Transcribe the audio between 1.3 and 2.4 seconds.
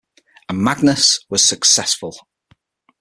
successful!